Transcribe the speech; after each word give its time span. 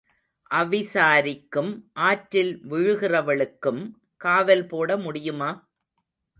அவிசாரிக்கும் 0.51 1.69
ஆற்றில் 2.01 2.51
விழுகிறவளுக்கும் 2.69 3.81
காவல் 4.21 4.67
போட 4.67 4.97
முடியுமா? 4.97 5.51